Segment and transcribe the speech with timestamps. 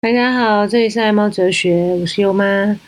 [0.00, 2.78] 大家好，这里是爱猫哲学，我是优妈。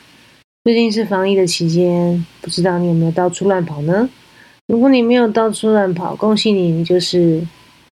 [0.63, 4.09] 最近是防疫的期间，不知道你有没有到处乱跑呢？
[4.69, 7.45] 如果你没有到处乱跑，恭喜你，你就是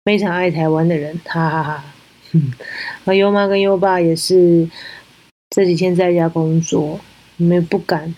[0.04, 1.84] 非常爱台湾的人，哈哈哈。
[3.06, 4.70] 而 优妈跟优爸也是
[5.50, 7.00] 这几天在家工作，
[7.38, 8.14] 你们不敢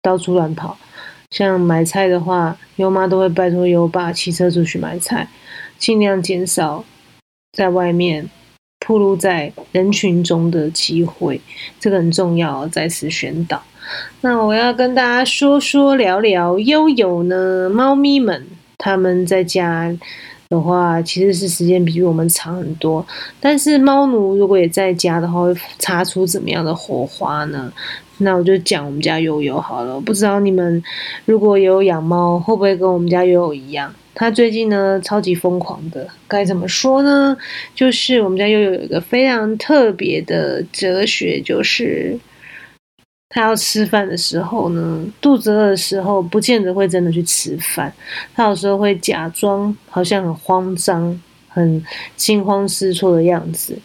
[0.00, 0.78] 到处乱跑。
[1.30, 5.28] 像买菜的话，优妈都会拜托优爸骑车出去买菜，
[5.76, 6.86] 尽量减少
[7.52, 8.30] 在外面。
[8.86, 11.40] 暴露在人群中的机会，
[11.80, 13.62] 这个很重要，再次宣导。
[14.20, 18.46] 那我要跟大家说说聊聊悠悠呢，猫咪们
[18.78, 19.92] 他们在家
[20.48, 23.04] 的话，其实是时间比我们长很多。
[23.40, 27.72] 但是猫奴如果也在家的话，会擦出怎么样的火花呢？
[28.18, 30.00] 那我就讲我们家悠悠好了。
[30.00, 30.82] 不知道你们
[31.24, 33.92] 如果有养猫，会不会跟我们家悠悠一样？
[34.14, 37.34] 他最近呢，超级疯狂的，该怎么说呢？
[37.74, 42.18] 就是我们家又有一个非常特别的哲学，就是
[43.30, 47.90] 他要吃饭的时候呢，肚子饿的时候，不见得会真的去吃饭，
[48.34, 51.18] 他有时候会假装好像很慌张、
[51.48, 51.82] 很
[52.14, 53.78] 惊慌失措的样子。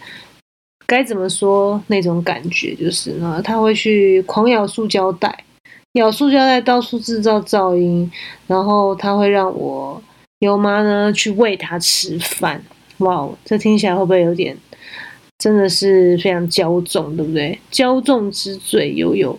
[0.86, 2.75] 该怎么说那种感觉？
[2.75, 5.45] 就是呢，他会去狂咬塑胶袋，
[5.94, 8.11] 咬塑胶袋到处制造噪音，
[8.45, 10.03] 然后他会让我。
[10.39, 12.61] 优妈呢去喂它吃饭，
[12.99, 14.55] 哇，这听起来会不会有点
[15.39, 17.59] 真的是非常骄纵，对不对？
[17.71, 19.38] 骄纵之罪，悠悠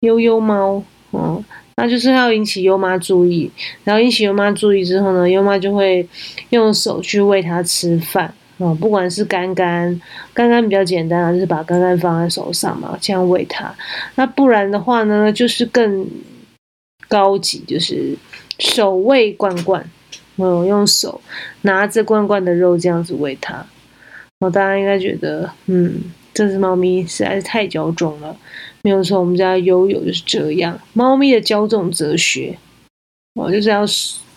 [0.00, 1.44] 悠悠猫，嗯，
[1.76, 3.50] 那就是要引起优妈注意，
[3.82, 6.06] 然后引起优妈注意之后呢，优妈就会
[6.50, 10.00] 用手去喂它吃饭，啊，不管是干干，
[10.32, 13.74] 干干比较简单啊，就是把干干放在手上嘛，这样喂它。
[14.14, 16.06] 那不然的话呢，就是更
[17.08, 18.16] 高级，就是
[18.60, 19.84] 手喂罐罐。
[20.38, 21.20] 我用手
[21.62, 23.66] 拿着罐罐的肉这样子喂它，
[24.40, 26.00] 哦，大家应该觉得，嗯，
[26.32, 28.36] 这只猫咪实在是太骄纵了。
[28.82, 32.56] 没有错，我们家悠悠就是这样，猫咪的骄纵哲学，
[33.34, 33.84] 我，就是要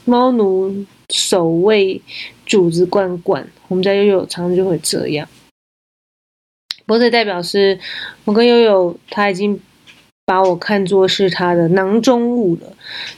[0.05, 2.01] 猫奴守卫
[2.45, 3.47] 主子罐罐。
[3.67, 5.27] 我们家悠悠常常就会这样，
[6.85, 7.79] 不过这代表是
[8.25, 9.61] 我跟悠悠他已经。
[10.25, 12.73] 把我看作是他的囊中物了，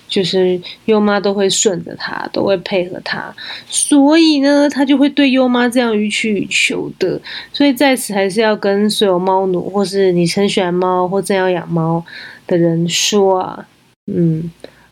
[0.08, 3.34] 就是优妈都会顺着他，都会配合他，
[3.68, 7.22] 所以呢，他就会对优妈这样予取予求的。
[7.52, 12.04] 所以在此还是要跟所有猫奴，或是你很喜欢猫或正要养猫
[12.48, 13.68] 的人说啊，
[14.08, 14.50] 嗯，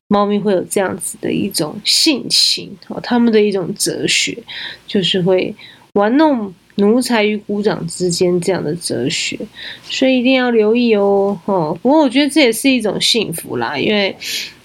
[0.08, 4.38] 猫咪会有这样子的一种性情哦，他们的一种哲学
[4.86, 5.56] 就是会
[5.94, 6.54] 玩弄。
[6.82, 9.40] 奴才与股掌之间这样的哲学，
[9.84, 11.40] 所以一定要留意哦。
[11.46, 14.14] 哦，不过我觉得这也是一种幸福啦，因为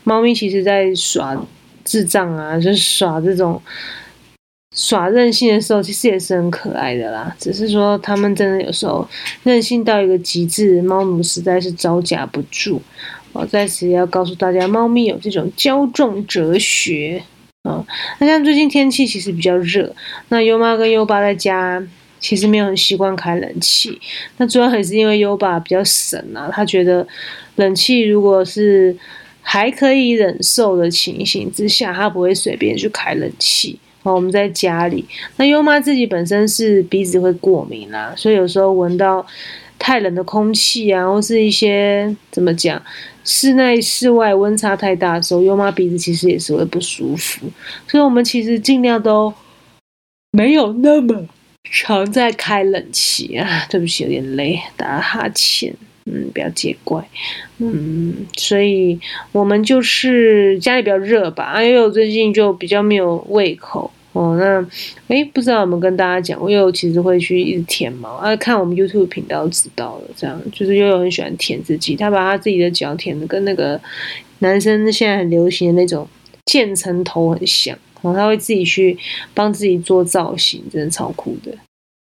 [0.03, 1.41] 猫咪其实在耍
[1.85, 3.63] 智障啊，就是耍这种
[4.75, 7.35] 耍任性的时候，其实也是很可爱的啦。
[7.39, 9.09] 只是说他们真的有时候
[9.45, 12.83] 任性到一个极致，猫奴实在是招架不住。
[13.33, 17.23] 我在此要告诉大家，猫咪有这种骄纵哲学。
[17.69, 17.85] 嗯，
[18.21, 19.93] 那像最近天气其实比较热，
[20.29, 21.85] 那优妈跟优爸在家
[22.19, 24.01] 其实没有很习惯开冷气，
[24.39, 27.07] 那主要还是因为优爸比较省啊，他觉得
[27.57, 28.97] 冷气如果是
[29.43, 33.79] 还可以忍受的情形之下，他不会随便去开冷气。
[34.03, 35.05] 哦，我们在家里，
[35.37, 39.27] 那优妈自己本身是鼻子会过敏啦，所以有时候闻到
[39.81, 42.81] 太冷的空气啊，或是一些怎么讲？
[43.25, 47.49] 室内、室外温差太大的时候，优妈鼻子其实也是会不舒服，
[47.89, 49.35] 所以我们其实尽量都
[50.31, 51.27] 没有那么
[51.71, 53.67] 常在开冷气啊。
[53.71, 57.07] 对不起，有点累，打哈欠，嗯，不要见怪，
[57.59, 58.99] 嗯，所以
[59.33, 63.91] 我们就是家里比较热吧，啊，悠悠最近就比较没有胃口。
[64.13, 64.67] 哦，那
[65.15, 68.35] 哎，不知道有没有跟大家讲，悠悠其实会去一直舔毛啊。
[68.37, 73.79] 看我们 YouTube 频道知道了，这样就是悠悠很喜欢舔自己，他把他自己的脚舔的跟那个
[74.39, 76.09] 男生现在很流行的那种
[76.47, 77.77] 渐层头很像。
[78.03, 78.97] 然后他会自己去
[79.35, 81.53] 帮自己做造型，真的超酷的。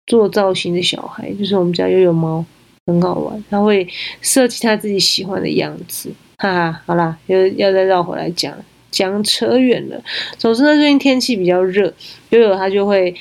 [0.07, 2.45] 做造型的小孩就是我们家悠悠猫，
[2.87, 3.45] 很好玩。
[3.49, 3.87] 他会
[4.21, 6.83] 设计他自己喜欢的样子，哈哈。
[6.87, 8.55] 好啦，又要再绕回来讲。
[8.91, 9.99] 讲扯远了。
[10.37, 11.91] 总之呢，最近天气比较热，
[12.29, 13.15] 悠悠他就会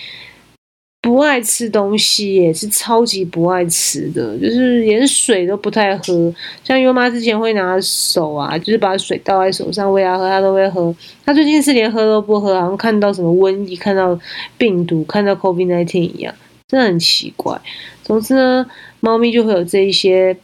[1.01, 6.33] 不爱吃东西，也是超级不爱吃的，就是连水都不太喝。
[6.63, 10.95] 像优妈之前会拿手啊，就是把水倒在手上喂它喝，它都会喝。
[11.25, 14.17] 它最近是连喝都不喝，好像看到什么瘟疫、看到
[14.57, 16.33] 病毒、看到 COVID-19 一样，
[16.67, 17.59] 真的很奇怪。
[18.03, 18.65] 总之呢，
[18.99, 20.37] 猫咪就会有这一些。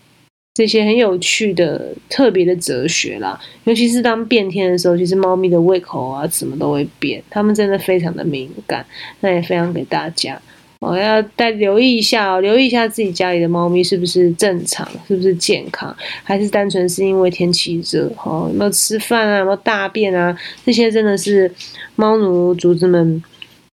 [0.57, 8.83] 这些很有趣的、特别的哲学啦，尤其是当变天的时候，其实猫咪的胃口啊，什么都会变，它们真的非常的敏感。
[9.19, 10.41] 那也分享给大家。
[10.79, 18.11] 哦，要再留意一下哦，留意一下自己家里的猫咪是不是正常，是不是健康，还是单纯是因为天气热？
[18.25, 19.37] 哦，有没有吃饭啊？
[19.37, 20.35] 有没有大便啊？
[20.65, 21.51] 这些真的是
[21.95, 23.23] 猫奴主子们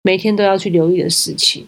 [0.02, 1.64] 每天都要去留意的事情。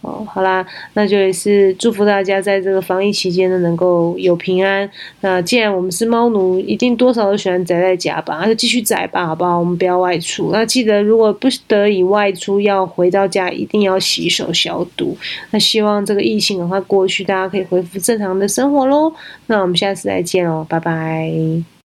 [0.00, 0.64] 哦，好啦，
[0.94, 4.88] 那就也是祝福大家在这个防疫期间呢，能够有平安。
[5.22, 9.58] 那既然我们是猫奴，一定多少都喜欢宅在家吧，那就继续宅吧，好不好？
[9.58, 10.50] 我们不要外出。
[10.52, 15.16] 那记得，如果不得已外出，要回到家一定要洗手消毒。
[15.50, 19.12] 那希望这个疫情赶快过去，大家可以恢复正常的生活喽。
[19.46, 21.77] 那我们下次再见喽，拜拜。